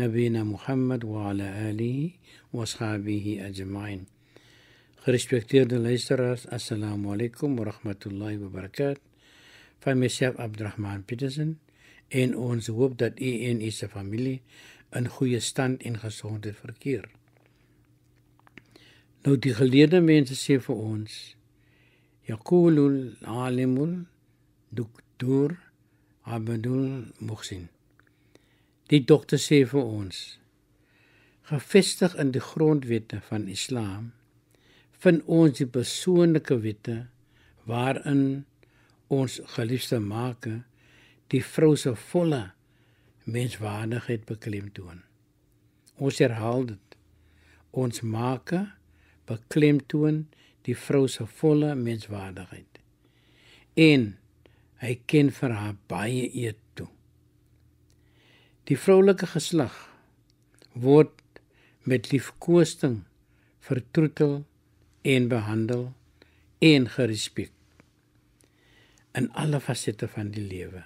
[0.00, 2.10] نبينا محمد وعلى آله
[2.52, 4.06] وأصحابه أجمعين
[5.04, 9.02] Gerespekteerde luisteraars, assalamu alaykum wa rahmatullahi wa barakatuh.
[9.84, 11.58] Van myself Abdurrahman Petersen
[12.08, 14.40] en ons hoop dat u en u se familie
[14.96, 17.04] in goeie stand en gesondheid verkeer.
[19.24, 21.20] Nou die geleerde mense sê vir ons
[22.28, 23.94] yaqulul alimul
[24.72, 25.58] doktor
[26.24, 27.68] Abdul Muhsin.
[28.89, 30.39] Die dokter sê vir ons
[31.49, 34.11] gevestig in die grondwette van Islam
[35.03, 36.97] vind ons die persoonlike wette
[37.69, 38.23] waarin
[39.13, 40.47] ons geliefde maak
[41.33, 42.41] die vrou se volle
[43.29, 45.01] menswaardigheid beklemtoon.
[45.97, 46.97] Ons herhaal dit.
[47.71, 48.53] Ons maak
[49.29, 50.23] beklemtoon
[50.65, 52.81] die vrou se volle menswaardigheid.
[53.77, 54.07] En
[54.81, 56.68] hy ken vir haar baie eet.
[58.69, 59.73] Die vroulike geslag
[60.77, 61.39] word
[61.89, 62.99] met liefkoesting
[63.65, 64.43] vertroetel
[65.01, 65.87] en behandel
[66.61, 67.49] en gerespek
[69.17, 70.83] in alle fasette van die lewe.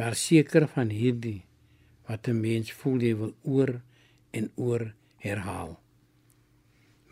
[0.00, 1.44] Daar seker van hierdie
[2.08, 3.80] wat 'n mens voel jy wil oor
[4.30, 5.76] en oor herhaal.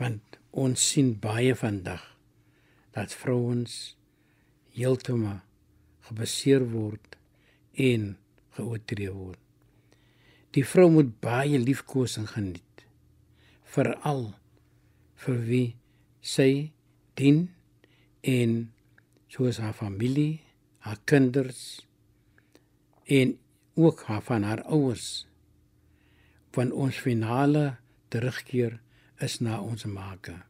[0.00, 2.16] Want ons sien baie vandag
[2.92, 3.96] dat vrouens
[4.72, 5.40] heeltemal
[6.00, 7.16] gebaseer word
[7.74, 8.16] en
[8.56, 9.40] geoortree word.
[10.56, 12.86] Die vrou moet baie liefkosing geniet.
[13.76, 14.30] Veral
[15.26, 15.66] vir wie
[16.24, 16.72] sy
[17.18, 17.46] dien
[18.26, 18.56] en
[19.32, 20.40] soos haar familie,
[20.86, 21.82] haar kinders
[23.04, 23.36] en
[23.76, 25.26] ook haar van haar ouers.
[26.56, 27.76] Van ons finale
[28.08, 28.78] terugkeer
[29.20, 30.40] is na ons maker.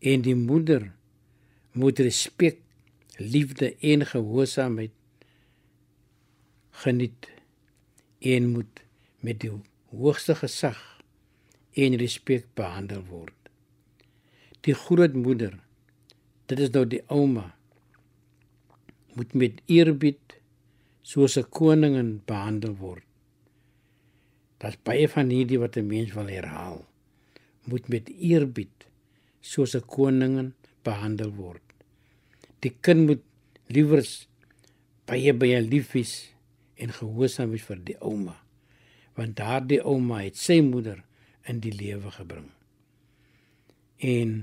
[0.00, 0.92] En die moeder
[1.72, 2.60] moet respek,
[3.18, 4.92] liefde en gehoorsaamheid
[6.82, 7.28] geniet.
[8.18, 8.82] En moet
[9.20, 9.52] met die
[9.92, 10.80] hoogste gesag
[11.74, 13.36] en respek behandel word.
[14.64, 15.58] Die grootmoeder
[16.50, 17.46] dit is nou die ouma
[19.14, 20.38] moet met eerbied
[21.02, 23.06] soos 'n koningin behandel word.
[24.58, 26.84] Daar's baie van hierdie wat 'n mens wil herhaal
[27.64, 28.86] moet met eerbied
[29.40, 31.62] soos 'n koningin behandel word.
[32.60, 33.22] Die kind moet
[33.66, 34.28] liewers
[35.06, 36.33] baie baie lief wees
[36.84, 38.36] en gehoorsaam wees vir die ouma
[39.16, 41.00] want daardie ouma het sy moeder
[41.48, 42.50] in die lewe gebring
[44.04, 44.42] en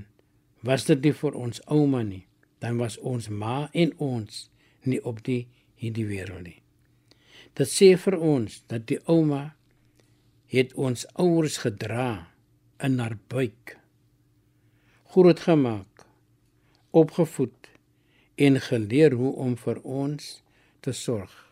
[0.62, 2.24] was dit nie vir ons ouma nie,
[2.62, 4.46] dan was ons ma en ons
[4.86, 5.46] nie op die
[5.82, 6.58] hierdie wêreld nie.
[7.58, 9.52] Dit sê vir ons dat die ouma
[10.52, 12.28] het ons ouers gedra
[12.82, 13.76] in haar buik,
[15.12, 16.06] groot gemaak,
[16.92, 17.70] opgevoed
[18.36, 20.38] en geleer hoe om vir ons
[20.80, 21.51] te sorg.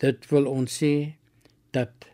[0.00, 1.16] Dit wil ons sê
[1.76, 2.08] dat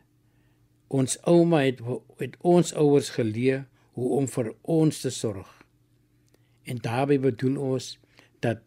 [0.88, 1.80] ons ouma het,
[2.20, 3.66] het ons ouers geleer
[3.96, 5.48] hoe om vir ons te sorg.
[6.66, 7.92] En daarbey bedoel ons
[8.44, 8.62] dat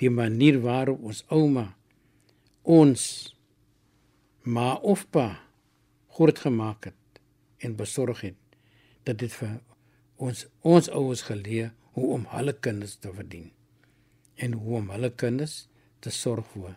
[0.00, 1.72] die manier waarop ons ouma
[2.62, 3.02] ons
[4.42, 5.26] ma of pa
[6.14, 7.20] groot gemaak het
[7.62, 8.58] en besorg het
[9.06, 9.56] dat dit vir
[10.22, 13.50] ons ons ouers geleer hoe om hulle kinders te verdien
[14.36, 15.66] en hoe om hulle kinders
[16.02, 16.76] te sorg vir.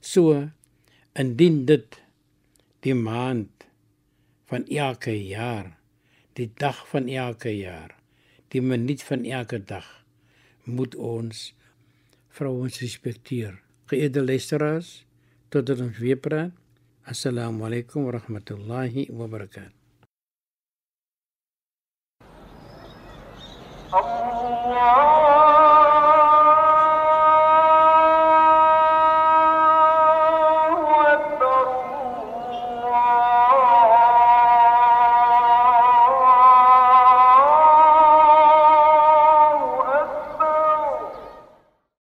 [0.00, 0.50] So
[1.18, 2.02] indien dit
[2.86, 3.66] die maand
[4.50, 5.72] van elke jaar,
[6.38, 7.96] die dag van elke jaar,
[8.48, 9.86] die minuut van elke dag
[10.64, 11.50] moet ons
[12.28, 13.58] vrouens respekteer.
[13.90, 15.04] Geëerde luisteraars,
[15.50, 16.54] totdat ons weer praat.
[17.02, 19.78] Assalamu alaykum wa rahmatullahi wa barakatuh.
[23.90, 25.19] Allah